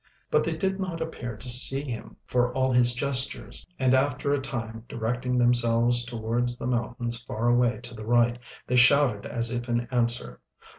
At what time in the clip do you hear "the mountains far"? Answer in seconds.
6.57-7.47